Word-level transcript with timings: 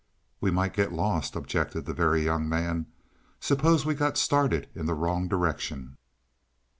"We 0.39 0.49
might 0.49 0.73
get 0.73 0.91
lost," 0.91 1.35
objected 1.35 1.85
the 1.85 1.93
Very 1.93 2.23
Young 2.25 2.49
Man. 2.49 2.87
"Suppose 3.39 3.85
we 3.85 3.93
got 3.93 4.17
started 4.17 4.67
in 4.73 4.87
the 4.87 4.95
wrong 4.95 5.27
direction?" 5.27 5.95